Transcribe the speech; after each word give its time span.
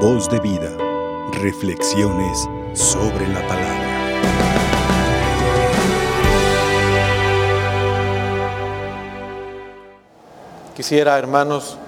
Voz 0.00 0.28
de 0.28 0.38
vida. 0.40 0.70
Reflexiones 1.40 2.46
sobre 2.74 3.26
la 3.28 3.40
palabra. 3.48 3.86
Quisiera, 10.74 11.18
hermanos, 11.18 11.78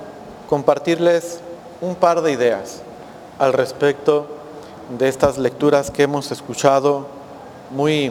compartirles 0.49 1.41
un 1.83 1.95
par 1.95 2.23
de 2.23 2.33
ideas 2.33 2.81
al 3.39 3.53
respecto 3.53 4.27
de 4.99 5.07
estas 5.09 5.37
lecturas 5.37 5.91
que 5.91 6.05
hemos 6.05 6.33
escuchado, 6.33 7.07
muy 7.71 8.11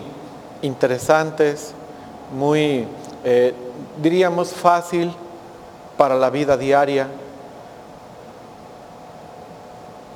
interesantes, 0.61 1.73
muy, 2.38 2.88
eh, 3.23 3.55
diríamos, 4.00 4.52
fácil 4.52 5.11
para 5.98 6.16
la 6.16 6.29
vida 6.29 6.55
diaria. 6.55 7.07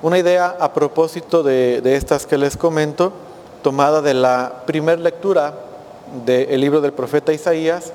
Una 0.03 0.17
idea 0.17 0.57
a 0.59 0.73
propósito 0.73 1.43
de, 1.43 1.79
estas 1.95 2.25
que 2.25 2.35
les 2.35 2.57
comento, 2.57 3.11
tomada 3.61 4.01
de 4.01 4.15
la 4.15 4.63
primera 4.65 4.99
lectura 4.99 5.53
del 6.25 6.59
libro 6.59 6.81
del 6.81 6.91
profeta 6.91 7.33
Isaías, 7.33 7.93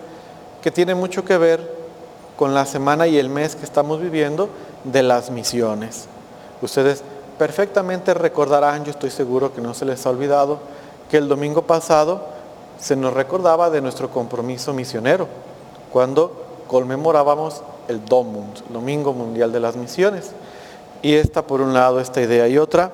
que 0.63 0.71
tiene 0.71 0.95
mucho 0.95 1.25
que 1.25 1.37
ver 1.37 1.69
con 2.37 2.55
la 2.55 2.65
semana 2.65 3.09
y 3.09 3.19
el 3.19 3.29
mes 3.29 3.57
que 3.57 3.65
estamos 3.65 4.01
viviendo 4.01 4.49
de 4.85 5.03
las 5.03 5.31
misiones. 5.31 6.07
Ustedes 6.63 7.03
perfectamente 7.39 8.15
recordarán, 8.15 8.85
yo 8.85 8.93
estoy 8.93 9.11
seguro 9.11 9.53
que 9.53 9.61
no 9.61 9.75
se 9.75 9.85
les 9.85 10.07
ha 10.07 10.11
olvidado, 10.11 10.61
que 11.11 11.17
el 11.17 11.27
domingo 11.27 11.63
pasado 11.63 12.23
se 12.79 12.95
nos 12.95 13.15
recordaba 13.15 13.69
de 13.69 13.81
nuestro 13.81 14.11
compromiso 14.11 14.73
misionero, 14.73 15.27
cuando 15.93 16.31
conmemorábamos 16.69 17.63
el 17.89 18.05
DOMUND, 18.05 18.59
Domingo 18.69 19.13
Mundial 19.13 19.51
de 19.51 19.59
las 19.59 19.75
Misiones. 19.75 20.31
Y 21.03 21.15
esta 21.15 21.43
por 21.43 21.61
un 21.61 21.75
lado, 21.75 22.01
esta 22.01 22.21
idea, 22.21 22.49
y 22.49 22.59
otra 22.59 22.93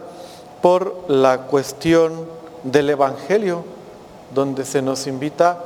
por 0.60 1.04
la 1.08 1.42
cuestión 1.42 2.24
del 2.62 2.90
Evangelio, 2.90 3.64
donde 4.34 4.64
se 4.64 4.80
nos 4.80 5.06
invita 5.06 5.58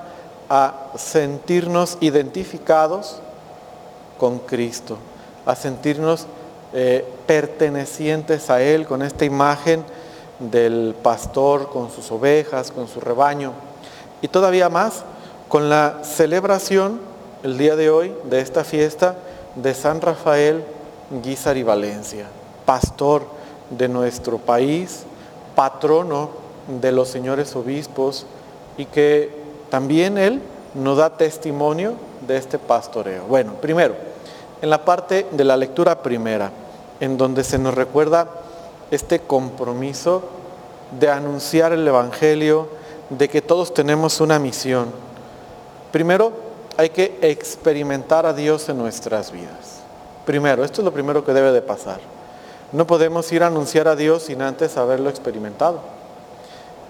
a 0.48 0.93
sentirnos 0.97 1.98
identificados 2.01 3.20
con 4.19 4.39
Cristo, 4.41 4.97
a 5.45 5.55
sentirnos 5.55 6.27
eh, 6.73 7.05
pertenecientes 7.27 8.48
a 8.50 8.62
Él 8.62 8.87
con 8.87 9.03
esta 9.03 9.25
imagen 9.25 9.84
del 10.39 10.95
pastor 11.03 11.71
con 11.71 11.91
sus 11.91 12.11
ovejas, 12.11 12.71
con 12.71 12.89
su 12.89 13.00
rebaño, 13.00 13.53
y 14.23 14.28
todavía 14.28 14.69
más 14.69 15.05
con 15.48 15.69
la 15.69 16.00
celebración 16.03 17.00
el 17.43 17.59
día 17.59 17.77
de 17.77 17.91
hoy 17.91 18.15
de 18.25 18.41
esta 18.41 18.65
fiesta 18.65 19.17
de 19.55 19.75
San 19.75 20.00
Rafael 20.00 20.65
Guizar 21.11 21.57
y 21.57 21.62
Valencia, 21.62 22.27
pastor 22.65 23.27
de 23.71 23.89
nuestro 23.89 24.39
país, 24.39 25.05
patrono 25.55 26.31
de 26.81 26.93
los 26.93 27.09
señores 27.09 27.55
obispos 27.57 28.27
y 28.77 28.87
que 28.87 29.31
también 29.71 30.19
él 30.19 30.41
nos 30.75 30.99
da 30.99 31.17
testimonio 31.17 31.95
de 32.27 32.37
este 32.37 32.59
pastoreo. 32.59 33.25
Bueno, 33.27 33.55
primero, 33.55 33.95
en 34.61 34.71
la 34.71 34.84
parte 34.84 35.27
de 35.31 35.45
la 35.45 35.57
lectura 35.57 36.03
primera, 36.03 36.51
en 37.01 37.17
donde 37.17 37.45
se 37.45 37.59
nos 37.59 37.75
recuerda 37.75 38.29
este 38.91 39.21
compromiso 39.21 40.23
de 40.99 41.11
anunciar 41.11 41.73
el 41.73 41.87
Evangelio, 41.87 42.69
de 43.11 43.29
que 43.29 43.43
todos 43.43 43.73
tenemos 43.75 44.21
una 44.21 44.39
misión. 44.39 44.87
Primero, 45.93 46.33
hay 46.77 46.91
que 46.91 47.19
experimentar 47.23 48.27
a 48.27 48.33
Dios 48.33 48.69
en 48.69 48.79
nuestras 48.79 49.31
vidas. 49.31 49.76
Primero, 50.27 50.65
esto 50.65 50.81
es 50.81 50.85
lo 50.85 50.93
primero 50.93 51.25
que 51.25 51.33
debe 51.33 51.53
de 51.53 51.63
pasar. 51.63 52.01
No 52.73 52.85
podemos 52.87 53.31
ir 53.33 53.45
a 53.45 53.47
anunciar 53.47 53.87
a 53.87 53.95
Dios 53.95 54.25
sin 54.25 54.43
antes 54.43 54.77
haberlo 54.77 55.09
experimentado. 55.09 55.79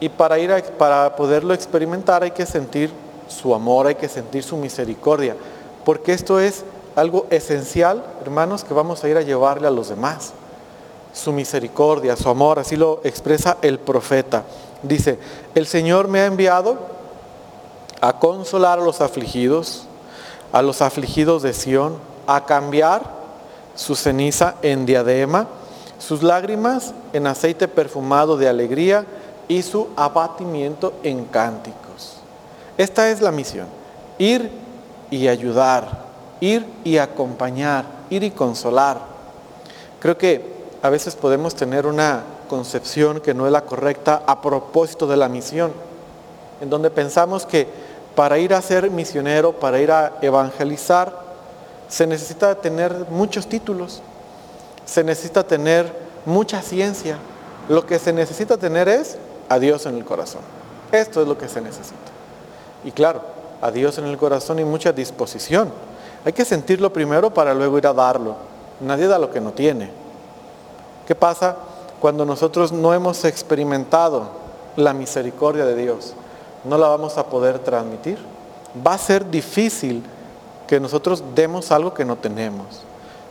Y 0.00 0.08
para, 0.08 0.38
ir 0.38 0.50
para 0.78 1.14
poderlo 1.16 1.52
experimentar 1.52 2.22
hay 2.22 2.30
que 2.30 2.46
sentir 2.46 2.90
su 3.28 3.54
amor, 3.54 3.86
hay 3.86 3.94
que 3.94 4.08
sentir 4.08 4.42
su 4.42 4.56
misericordia, 4.56 5.36
porque 5.84 6.12
esto 6.12 6.40
es 6.40 6.64
algo 6.94 7.26
esencial, 7.28 8.02
hermanos, 8.22 8.64
que 8.64 8.72
vamos 8.72 9.04
a 9.04 9.08
ir 9.08 9.18
a 9.18 9.22
llevarle 9.22 9.68
a 9.68 9.70
los 9.70 9.90
demás. 9.90 10.32
Su 11.12 11.32
misericordia, 11.32 12.16
su 12.16 12.28
amor, 12.30 12.58
así 12.58 12.76
lo 12.76 13.00
expresa 13.04 13.58
el 13.60 13.78
profeta. 13.78 14.44
Dice, 14.82 15.18
el 15.54 15.66
Señor 15.66 16.08
me 16.08 16.20
ha 16.20 16.26
enviado 16.26 16.78
a 18.00 18.18
consolar 18.18 18.78
a 18.78 18.82
los 18.82 19.00
afligidos, 19.02 19.86
a 20.52 20.62
los 20.62 20.80
afligidos 20.80 21.42
de 21.42 21.52
Sión, 21.52 21.96
a 22.26 22.44
cambiar 22.44 23.25
su 23.76 23.94
ceniza 23.94 24.56
en 24.62 24.84
diadema, 24.86 25.46
sus 25.98 26.22
lágrimas 26.22 26.92
en 27.12 27.26
aceite 27.26 27.68
perfumado 27.68 28.36
de 28.36 28.48
alegría 28.48 29.06
y 29.48 29.62
su 29.62 29.88
abatimiento 29.96 30.94
en 31.02 31.24
cánticos. 31.26 32.16
Esta 32.76 33.10
es 33.10 33.20
la 33.20 33.30
misión, 33.30 33.66
ir 34.18 34.50
y 35.10 35.28
ayudar, 35.28 36.04
ir 36.40 36.66
y 36.84 36.98
acompañar, 36.98 37.84
ir 38.10 38.24
y 38.24 38.30
consolar. 38.30 38.98
Creo 40.00 40.18
que 40.18 40.56
a 40.82 40.90
veces 40.90 41.14
podemos 41.14 41.54
tener 41.54 41.86
una 41.86 42.22
concepción 42.48 43.20
que 43.20 43.34
no 43.34 43.46
es 43.46 43.52
la 43.52 43.62
correcta 43.62 44.22
a 44.26 44.40
propósito 44.42 45.06
de 45.06 45.16
la 45.16 45.28
misión, 45.28 45.72
en 46.60 46.70
donde 46.70 46.90
pensamos 46.90 47.46
que 47.46 47.68
para 48.14 48.38
ir 48.38 48.54
a 48.54 48.62
ser 48.62 48.90
misionero, 48.90 49.52
para 49.52 49.80
ir 49.80 49.90
a 49.90 50.14
evangelizar, 50.22 51.25
se 51.88 52.06
necesita 52.06 52.54
tener 52.56 53.06
muchos 53.10 53.48
títulos, 53.48 54.02
se 54.84 55.04
necesita 55.04 55.44
tener 55.44 55.92
mucha 56.24 56.62
ciencia. 56.62 57.18
Lo 57.68 57.86
que 57.86 57.98
se 57.98 58.12
necesita 58.12 58.56
tener 58.56 58.88
es 58.88 59.18
a 59.48 59.58
Dios 59.58 59.86
en 59.86 59.96
el 59.96 60.04
corazón. 60.04 60.42
Esto 60.92 61.22
es 61.22 61.28
lo 61.28 61.36
que 61.36 61.48
se 61.48 61.60
necesita. 61.60 61.96
Y 62.84 62.92
claro, 62.92 63.22
a 63.60 63.70
Dios 63.70 63.98
en 63.98 64.06
el 64.06 64.16
corazón 64.16 64.58
y 64.58 64.64
mucha 64.64 64.92
disposición. 64.92 65.70
Hay 66.24 66.32
que 66.32 66.44
sentirlo 66.44 66.92
primero 66.92 67.32
para 67.32 67.54
luego 67.54 67.78
ir 67.78 67.86
a 67.86 67.92
darlo. 67.92 68.36
Nadie 68.80 69.06
da 69.06 69.18
lo 69.18 69.30
que 69.30 69.40
no 69.40 69.52
tiene. 69.52 69.90
¿Qué 71.06 71.14
pasa 71.14 71.56
cuando 72.00 72.24
nosotros 72.24 72.72
no 72.72 72.94
hemos 72.94 73.24
experimentado 73.24 74.28
la 74.76 74.92
misericordia 74.92 75.64
de 75.64 75.74
Dios? 75.74 76.14
no 76.66 76.76
la 76.76 76.88
vamos 76.88 77.16
a 77.16 77.26
poder 77.26 77.58
transmitir. 77.60 78.18
Va 78.86 78.94
a 78.94 78.98
ser 78.98 79.30
difícil 79.30 80.02
que 80.66 80.80
nosotros 80.80 81.22
demos 81.34 81.70
algo 81.72 81.94
que 81.94 82.04
no 82.04 82.16
tenemos. 82.16 82.82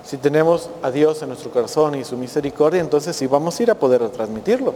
Si 0.04 0.18
tenemos 0.18 0.70
a 0.84 0.92
Dios 0.92 1.22
en 1.22 1.30
nuestro 1.30 1.52
corazón 1.52 1.96
y 1.96 2.04
su 2.04 2.16
misericordia, 2.18 2.80
entonces 2.80 3.16
sí 3.16 3.28
vamos 3.28 3.60
a 3.60 3.64
ir 3.64 3.72
a 3.72 3.76
poder 3.76 4.08
transmitirlo. 4.10 4.74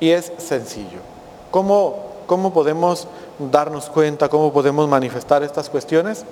Y 0.00 0.10
es 0.10 0.32
sencillo. 0.38 0.98
¿Cómo, 1.50 1.96
cómo 2.26 2.52
podemos 2.52 3.06
darnos 3.38 3.88
cuenta, 3.88 4.28
cómo 4.28 4.52
podemos 4.52 4.88
manifestar 4.88 5.42
estas 5.42 5.70
cuestiones? 5.70 6.24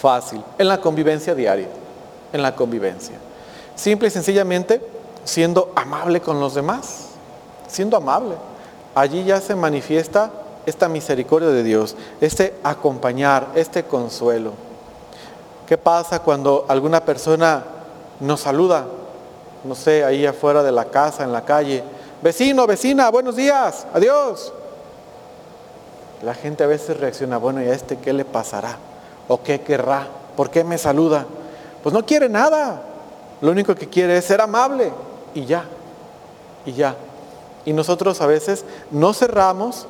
Fácil, 0.00 0.42
en 0.56 0.68
la 0.68 0.80
convivencia 0.80 1.34
diaria, 1.34 1.68
en 2.32 2.42
la 2.42 2.54
convivencia. 2.54 3.16
Simple 3.74 4.08
y 4.08 4.10
sencillamente 4.10 4.80
siendo 5.24 5.72
amable 5.74 6.20
con 6.20 6.40
los 6.40 6.54
demás, 6.54 7.08
siendo 7.66 7.96
amable 7.96 8.36
allí 9.00 9.24
ya 9.24 9.40
se 9.40 9.54
manifiesta 9.54 10.30
esta 10.68 10.88
misericordia 10.88 11.48
de 11.48 11.62
Dios, 11.62 11.96
este 12.20 12.54
acompañar, 12.62 13.48
este 13.54 13.84
consuelo. 13.84 14.52
¿Qué 15.66 15.78
pasa 15.78 16.20
cuando 16.20 16.66
alguna 16.68 17.00
persona 17.04 17.64
nos 18.20 18.40
saluda? 18.40 18.86
No 19.64 19.74
sé, 19.74 20.04
ahí 20.04 20.26
afuera 20.26 20.62
de 20.62 20.72
la 20.72 20.86
casa, 20.86 21.24
en 21.24 21.32
la 21.32 21.44
calle. 21.44 21.82
Vecino, 22.22 22.66
vecina, 22.66 23.10
buenos 23.10 23.36
días, 23.36 23.86
adiós. 23.92 24.52
La 26.22 26.34
gente 26.34 26.64
a 26.64 26.66
veces 26.66 26.98
reacciona, 26.98 27.38
bueno, 27.38 27.62
¿y 27.62 27.68
a 27.68 27.74
este 27.74 27.98
qué 27.98 28.12
le 28.12 28.24
pasará? 28.24 28.76
¿O 29.28 29.42
qué 29.42 29.60
querrá? 29.60 30.06
¿Por 30.36 30.50
qué 30.50 30.64
me 30.64 30.78
saluda? 30.78 31.26
Pues 31.82 31.92
no 31.92 32.04
quiere 32.04 32.28
nada. 32.28 32.82
Lo 33.40 33.52
único 33.52 33.74
que 33.74 33.88
quiere 33.88 34.16
es 34.16 34.24
ser 34.24 34.40
amable. 34.40 34.92
Y 35.34 35.44
ya, 35.44 35.64
y 36.66 36.72
ya. 36.72 36.96
Y 37.64 37.72
nosotros 37.72 38.20
a 38.20 38.26
veces 38.26 38.64
no 38.90 39.12
cerramos 39.12 39.86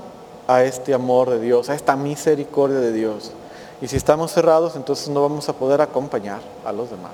a 0.48 0.64
este 0.64 0.94
amor 0.94 1.30
de 1.30 1.40
Dios, 1.40 1.68
a 1.68 1.74
esta 1.74 1.94
misericordia 1.94 2.80
de 2.80 2.92
Dios. 2.92 3.32
Y 3.80 3.86
si 3.86 3.96
estamos 3.96 4.32
cerrados, 4.32 4.74
entonces 4.74 5.08
no 5.08 5.22
vamos 5.22 5.48
a 5.48 5.52
poder 5.52 5.80
acompañar 5.80 6.40
a 6.64 6.72
los 6.72 6.90
demás. 6.90 7.12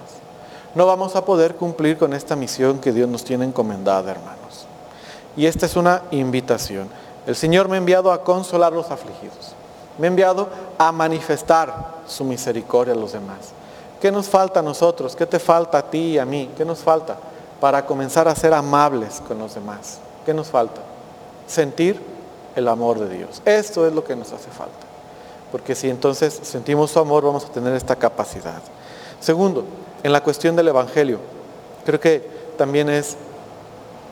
No 0.75 0.87
vamos 0.87 1.17
a 1.17 1.25
poder 1.25 1.57
cumplir 1.57 1.99
con 1.99 2.15
esta 2.15 2.37
misión 2.37 2.79
que 2.79 2.93
Dios 2.93 3.09
nos 3.09 3.25
tiene 3.25 3.45
encomendada, 3.45 4.13
hermanos. 4.13 4.67
Y 5.37 5.47
esta 5.47 5.67
es 5.67 5.77
una 5.77 6.03
invitación. 6.13 6.89
El 7.27 7.35
Señor 7.35 7.69
me 7.69 7.75
ha 7.75 7.79
enviado 7.79 8.13
a 8.13 8.23
consolar 8.23 8.73
a 8.73 8.77
los 8.77 8.91
afligidos. 8.91 9.55
Me 9.99 10.07
ha 10.07 10.11
enviado 10.11 10.49
a 10.79 10.93
manifestar 10.93 12.03
su 12.07 12.25
misericordia 12.25 12.95
a 12.95 12.97
los 12.97 13.13
demás. 13.13 13.53
¿Qué 14.01 14.13
nos 14.13 14.29
falta 14.29 14.61
a 14.61 14.63
nosotros? 14.63 15.17
¿Qué 15.17 15.27
te 15.27 15.41
falta 15.41 15.79
a 15.79 15.91
ti 15.91 16.13
y 16.13 16.19
a 16.19 16.25
mí? 16.25 16.51
¿Qué 16.57 16.65
nos 16.65 16.81
falta 16.81 17.17
para 17.61 17.85
comenzar 17.85 18.29
a 18.29 18.35
ser 18.35 18.55
amables 18.55 19.21
con 19.27 19.39
los 19.39 19.55
demás? 19.55 19.99
¿Qué 20.25 20.33
nos 20.33 20.49
falta? 20.49 20.81
Sentir 21.47 22.14
el 22.57 22.69
amor 22.69 22.99
de 22.99 23.17
Dios. 23.17 23.43
Esto 23.45 23.87
es 23.87 23.93
lo 23.93 24.05
que 24.05 24.17
nos 24.17 24.33
hace 24.33 24.51
falta. 24.51 24.87
Porque 25.51 25.75
si 25.75 25.89
entonces 25.89 26.39
sentimos 26.43 26.91
su 26.91 26.99
amor, 26.99 27.25
vamos 27.25 27.45
a 27.45 27.49
tener 27.49 27.75
esta 27.75 27.97
capacidad. 27.97 28.61
Segundo, 29.21 29.65
en 30.03 30.13
la 30.13 30.23
cuestión 30.23 30.57
del 30.57 30.69
Evangelio, 30.69 31.19
creo 31.85 32.01
que 32.01 32.29
también 32.57 32.89
es 32.89 33.17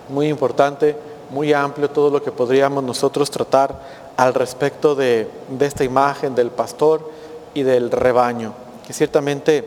muy 0.08 0.28
importante, 0.28 0.96
muy 1.30 1.52
amplio 1.52 1.90
todo 1.90 2.10
lo 2.10 2.22
que 2.22 2.32
podríamos 2.32 2.84
nosotros 2.84 3.30
tratar 3.30 3.78
al 4.16 4.34
respecto 4.34 4.94
de, 4.94 5.28
esta 5.60 5.84
imagen 5.84 6.34
del 6.34 6.50
pastor 6.50 7.10
y 7.54 7.62
del 7.62 7.90
rebaño, 7.90 8.52
que 8.86 8.92
ciertamente 8.92 9.64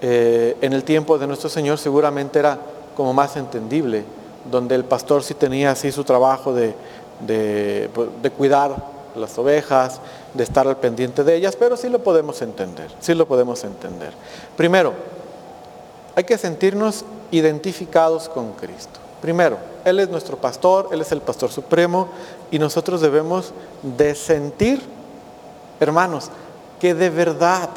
eh, 0.00 0.56
en 0.60 0.72
el 0.72 0.84
tiempo 0.84 1.18
de 1.18 1.26
nuestro 1.26 1.48
Señor 1.48 1.78
seguramente 1.78 2.38
era 2.38 2.58
como 2.96 3.12
más 3.12 3.36
entendible, 3.36 4.04
donde 4.50 4.74
el 4.74 4.84
pastor 4.84 5.22
sí 5.22 5.34
tenía 5.34 5.70
así 5.70 5.92
su 5.92 6.04
trabajo 6.04 6.52
de, 6.52 6.74
de, 7.20 7.90
pues, 7.94 8.08
de 8.22 8.30
cuidar 8.30 8.76
las 9.14 9.36
ovejas, 9.38 10.00
de 10.34 10.44
estar 10.44 10.66
al 10.66 10.76
pendiente 10.76 11.24
de 11.24 11.34
ellas, 11.36 11.56
pero 11.56 11.76
sí 11.76 11.88
lo 11.88 12.02
podemos 12.02 12.40
entender, 12.42 12.90
sí 13.00 13.14
lo 13.14 13.26
podemos 13.26 13.64
entender. 13.64 14.12
Primero, 14.56 14.92
hay 16.14 16.24
que 16.24 16.38
sentirnos 16.38 17.04
identificados 17.30 18.28
con 18.28 18.52
Cristo. 18.52 19.00
Primero, 19.20 19.58
Él 19.84 19.98
es 20.00 20.08
nuestro 20.08 20.36
pastor, 20.36 20.88
Él 20.92 21.00
es 21.00 21.12
el 21.12 21.20
pastor 21.20 21.50
supremo 21.50 22.08
y 22.50 22.58
nosotros 22.58 23.00
debemos 23.00 23.52
de 23.82 24.14
sentir, 24.14 24.80
hermanos, 25.80 26.30
que 26.80 26.94
de 26.94 27.10
verdad 27.10 27.68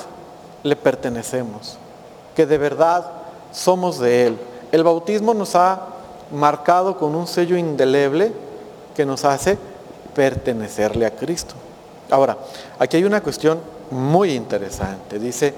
le 0.63 0.75
pertenecemos, 0.75 1.77
que 2.35 2.45
de 2.45 2.57
verdad 2.57 3.05
somos 3.51 3.99
de 3.99 4.27
Él. 4.27 4.37
El 4.71 4.83
bautismo 4.83 5.33
nos 5.33 5.55
ha 5.55 5.87
marcado 6.31 6.97
con 6.97 7.15
un 7.15 7.27
sello 7.27 7.57
indeleble 7.57 8.31
que 8.95 9.05
nos 9.05 9.25
hace 9.25 9.57
pertenecerle 10.13 11.05
a 11.05 11.11
Cristo. 11.11 11.55
Ahora, 12.09 12.37
aquí 12.79 12.97
hay 12.97 13.03
una 13.03 13.21
cuestión 13.21 13.59
muy 13.89 14.33
interesante. 14.33 15.19
Dice, 15.19 15.53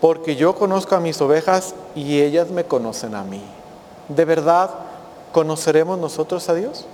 porque 0.00 0.36
yo 0.36 0.54
conozco 0.54 0.94
a 0.94 1.00
mis 1.00 1.20
ovejas 1.20 1.74
y 1.94 2.20
ellas 2.20 2.50
me 2.50 2.64
conocen 2.64 3.14
a 3.14 3.24
mí. 3.24 3.42
¿De 4.08 4.24
verdad 4.24 4.70
conoceremos 5.32 5.98
nosotros 5.98 6.48
a 6.48 6.54
Dios? 6.54 6.86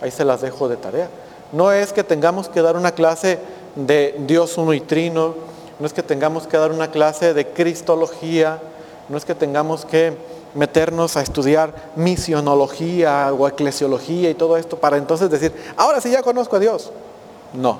Ahí 0.00 0.10
se 0.10 0.24
las 0.24 0.40
dejo 0.40 0.68
de 0.68 0.76
tarea. 0.76 1.08
No 1.52 1.72
es 1.72 1.92
que 1.92 2.04
tengamos 2.04 2.48
que 2.48 2.62
dar 2.62 2.76
una 2.76 2.92
clase 2.92 3.38
de 3.74 4.14
Dios 4.26 4.56
uno 4.56 4.72
y 4.72 4.80
trino, 4.80 5.34
no 5.78 5.86
es 5.86 5.92
que 5.92 6.02
tengamos 6.02 6.46
que 6.46 6.56
dar 6.56 6.72
una 6.72 6.90
clase 6.90 7.34
de 7.34 7.48
cristología, 7.48 8.60
no 9.08 9.16
es 9.16 9.24
que 9.24 9.34
tengamos 9.34 9.84
que 9.84 10.16
meternos 10.54 11.16
a 11.16 11.22
estudiar 11.22 11.92
misionología 11.96 13.32
o 13.32 13.46
eclesiología 13.46 14.30
y 14.30 14.34
todo 14.34 14.56
esto 14.56 14.78
para 14.78 14.96
entonces 14.96 15.30
decir, 15.30 15.54
ahora 15.76 16.00
sí 16.00 16.10
ya 16.10 16.22
conozco 16.22 16.56
a 16.56 16.58
Dios. 16.58 16.90
No, 17.52 17.78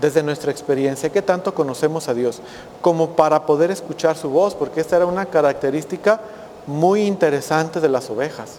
desde 0.00 0.22
nuestra 0.22 0.50
experiencia, 0.50 1.10
¿qué 1.10 1.22
tanto 1.22 1.54
conocemos 1.54 2.08
a 2.08 2.14
Dios? 2.14 2.40
Como 2.80 3.10
para 3.10 3.46
poder 3.46 3.70
escuchar 3.70 4.16
su 4.16 4.30
voz, 4.30 4.54
porque 4.54 4.80
esta 4.80 4.96
era 4.96 5.06
una 5.06 5.26
característica 5.26 6.20
muy 6.66 7.02
interesante 7.02 7.80
de 7.80 7.88
las 7.88 8.08
ovejas. 8.10 8.58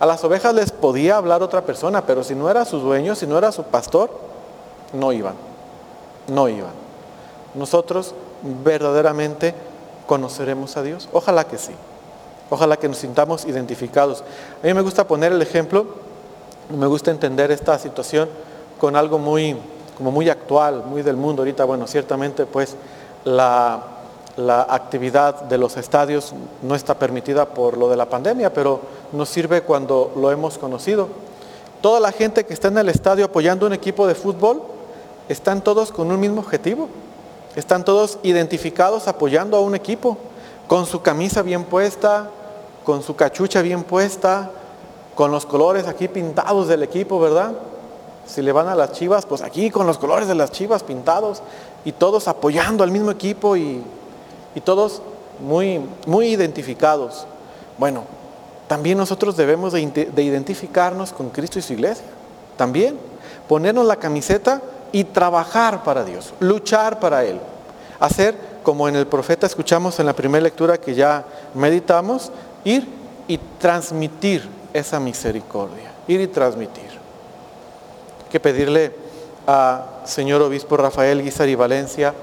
A 0.00 0.06
las 0.06 0.22
ovejas 0.24 0.54
les 0.54 0.70
podía 0.70 1.16
hablar 1.16 1.42
otra 1.42 1.62
persona, 1.62 2.06
pero 2.06 2.22
si 2.22 2.34
no 2.34 2.50
era 2.50 2.64
su 2.64 2.78
dueño, 2.78 3.14
si 3.14 3.26
no 3.26 3.36
era 3.36 3.50
su 3.50 3.64
pastor, 3.64 4.10
no 4.92 5.12
iban, 5.12 5.34
no 6.28 6.48
iban. 6.48 6.70
Nosotros 7.54 8.14
verdaderamente 8.64 9.54
conoceremos 10.06 10.76
a 10.76 10.82
Dios. 10.82 11.08
Ojalá 11.12 11.44
que 11.44 11.58
sí. 11.58 11.72
Ojalá 12.50 12.76
que 12.76 12.88
nos 12.88 12.98
sintamos 12.98 13.44
identificados. 13.44 14.24
A 14.62 14.66
mí 14.66 14.74
me 14.74 14.80
gusta 14.82 15.06
poner 15.06 15.32
el 15.32 15.42
ejemplo, 15.42 15.86
me 16.76 16.86
gusta 16.86 17.10
entender 17.10 17.50
esta 17.50 17.78
situación 17.78 18.28
con 18.80 18.96
algo 18.96 19.18
muy, 19.18 19.56
como 19.96 20.10
muy 20.10 20.30
actual, 20.30 20.84
muy 20.86 21.02
del 21.02 21.16
mundo. 21.16 21.42
Ahorita, 21.42 21.64
bueno, 21.64 21.86
ciertamente 21.86 22.46
pues 22.46 22.76
la, 23.24 23.82
la 24.36 24.62
actividad 24.62 25.42
de 25.42 25.58
los 25.58 25.76
estadios 25.76 26.32
no 26.62 26.74
está 26.74 26.98
permitida 26.98 27.46
por 27.46 27.76
lo 27.76 27.88
de 27.88 27.96
la 27.96 28.06
pandemia, 28.06 28.52
pero 28.52 28.80
nos 29.12 29.28
sirve 29.28 29.62
cuando 29.62 30.12
lo 30.16 30.30
hemos 30.30 30.58
conocido. 30.58 31.08
Toda 31.80 32.00
la 32.00 32.12
gente 32.12 32.46
que 32.46 32.54
está 32.54 32.68
en 32.68 32.78
el 32.78 32.88
estadio 32.88 33.24
apoyando 33.24 33.66
un 33.66 33.72
equipo 33.72 34.06
de 34.06 34.14
fútbol, 34.14 34.62
están 35.28 35.62
todos 35.62 35.92
con 35.92 36.10
un 36.10 36.18
mismo 36.18 36.40
objetivo. 36.40 36.88
Están 37.56 37.84
todos 37.84 38.18
identificados 38.22 39.08
apoyando 39.08 39.56
a 39.56 39.60
un 39.60 39.74
equipo, 39.74 40.16
con 40.66 40.86
su 40.86 41.02
camisa 41.02 41.42
bien 41.42 41.64
puesta, 41.64 42.30
con 42.88 43.02
su 43.02 43.14
cachucha 43.14 43.60
bien 43.60 43.82
puesta, 43.82 44.50
con 45.14 45.30
los 45.30 45.44
colores 45.44 45.86
aquí 45.86 46.08
pintados 46.08 46.68
del 46.68 46.82
equipo, 46.82 47.20
¿verdad? 47.20 47.52
Si 48.26 48.40
le 48.40 48.50
van 48.50 48.66
a 48.66 48.74
las 48.74 48.92
chivas, 48.92 49.26
pues 49.26 49.42
aquí 49.42 49.70
con 49.70 49.86
los 49.86 49.98
colores 49.98 50.26
de 50.26 50.34
las 50.34 50.52
chivas 50.52 50.82
pintados 50.82 51.42
y 51.84 51.92
todos 51.92 52.28
apoyando 52.28 52.82
al 52.82 52.90
mismo 52.90 53.10
equipo 53.10 53.58
y, 53.58 53.84
todos 54.64 55.02
muy, 55.38 55.82
muy 56.06 56.28
identificados. 56.28 57.26
Bueno, 57.76 58.04
también 58.68 58.96
nosotros 58.96 59.36
debemos 59.36 59.74
de, 59.74 60.10
de 60.10 60.22
identificarnos 60.22 61.12
con 61.12 61.28
Cristo 61.28 61.58
y 61.58 61.62
su 61.62 61.74
iglesia. 61.74 62.06
También 62.56 62.98
ponernos 63.48 63.84
la 63.84 63.96
camiseta 63.96 64.62
y 64.92 65.04
trabajar 65.04 65.84
para 65.84 66.04
Dios, 66.04 66.32
luchar 66.40 67.00
para 67.00 67.22
Él. 67.22 67.38
Hacer 68.00 68.34
como 68.62 68.88
en 68.88 68.96
el 68.96 69.06
profeta 69.06 69.46
escuchamos 69.46 69.98
en 70.00 70.06
la 70.06 70.12
primera 70.12 70.42
lectura 70.42 70.78
que 70.78 70.94
ya 70.94 71.24
meditamos, 71.54 72.30
ir 72.64 72.88
y 73.26 73.38
transmitir 73.58 74.48
esa 74.72 75.00
misericordia, 75.00 75.92
ir 76.06 76.20
y 76.20 76.26
transmitir. 76.26 76.90
Hay 78.24 78.30
que 78.30 78.40
pedirle 78.40 78.92
a 79.46 80.00
señor 80.04 80.42
obispo 80.42 80.76
Rafael 80.76 81.22
Guizar 81.22 81.48
y 81.48 81.54
Valencia 81.54 82.14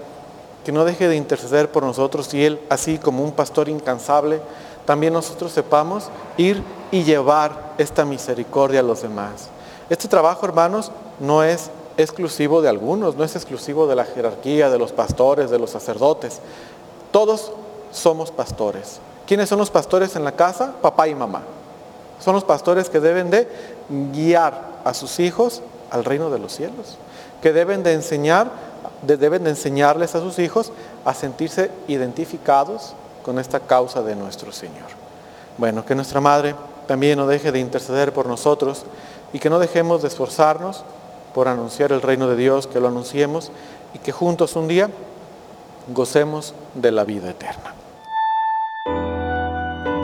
que 0.64 0.72
no 0.72 0.84
deje 0.84 1.08
de 1.08 1.16
interceder 1.16 1.72
por 1.72 1.84
nosotros 1.84 2.34
y 2.34 2.44
él, 2.44 2.60
así 2.70 2.98
como 2.98 3.24
un 3.24 3.32
pastor 3.32 3.70
incansable, 3.70 4.42
también 4.86 5.14
nosotros 5.14 5.52
sepamos 5.52 6.10
ir 6.38 6.62
y 6.92 7.04
llevar 7.04 7.74
esta 7.78 8.04
misericordia 8.04 8.80
a 8.80 8.84
los 8.84 9.04
demás. 9.04 9.50
Este 9.90 10.08
trabajo, 10.08 10.46
hermanos, 10.46 10.92
no 11.20 11.44
es 11.44 11.70
exclusivo 11.98 12.62
de 12.64 12.70
algunos, 12.70 13.16
no 13.16 13.24
es 13.24 13.36
exclusivo 13.36 13.86
de 13.86 13.96
la 13.96 14.06
jerarquía, 14.06 14.70
de 14.72 14.80
los 14.80 14.92
pastores, 14.92 15.52
de 15.52 15.60
los 15.60 15.70
sacerdotes. 15.70 16.40
Todos 17.12 17.52
somos 17.96 18.32
pastores. 18.32 19.00
¿Quiénes 19.26 19.50
son 19.50 19.58
los 19.58 19.72
pastores 19.72 20.16
en 20.16 20.24
la 20.24 20.34
casa? 20.34 20.74
Papá 20.82 21.08
y 21.08 21.16
mamá. 21.16 21.42
Son 22.20 22.36
los 22.36 22.44
pastores 22.44 22.90
que 22.90 23.00
deben 23.00 23.32
de 23.32 23.48
guiar 24.14 24.76
a 24.84 24.94
sus 24.94 25.20
hijos 25.20 25.62
al 25.90 26.06
reino 26.06 26.30
de 26.30 26.40
los 26.40 26.54
cielos, 26.54 26.98
que 27.42 27.54
deben 27.54 27.84
de 27.84 27.94
enseñar, 27.94 28.50
deben 29.02 29.44
de 29.44 29.52
enseñarles 29.52 30.16
a 30.16 30.20
sus 30.20 30.40
hijos 30.40 30.72
a 31.04 31.14
sentirse 31.14 31.72
identificados 31.88 32.94
con 33.24 33.40
esta 33.40 33.60
causa 33.60 34.02
de 34.02 34.16
nuestro 34.16 34.52
Señor. 34.52 34.88
Bueno, 35.58 35.86
que 35.86 35.96
nuestra 35.96 36.22
Madre 36.22 36.56
también 36.88 37.18
no 37.18 37.28
deje 37.28 37.52
de 37.52 37.60
interceder 37.60 38.14
por 38.14 38.28
nosotros 38.28 38.84
y 39.34 39.40
que 39.40 39.50
no 39.50 39.60
dejemos 39.60 40.02
de 40.02 40.10
esforzarnos 40.10 40.84
por 41.34 41.48
anunciar 41.48 41.92
el 41.92 42.02
reino 42.02 42.28
de 42.28 42.36
Dios, 42.36 42.68
que 42.68 42.80
lo 42.80 42.88
anunciemos 42.88 43.52
y 43.94 44.00
que 44.00 44.12
juntos 44.12 44.56
un 44.56 44.68
día 44.68 44.90
gocemos 45.94 46.54
de 46.74 46.92
la 46.92 47.04
vida 47.04 47.30
eterna. 47.30 47.74